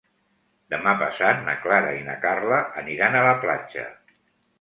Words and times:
Demà 0.73 0.93
passat 1.01 1.43
na 1.49 1.53
Clara 1.65 1.91
i 1.97 1.99
na 2.07 2.15
Carla 2.23 2.63
aniran 2.83 3.19
a 3.19 3.23
la 3.29 3.35
platja. 3.45 3.85